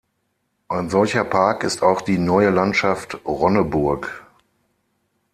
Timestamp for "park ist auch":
1.23-2.01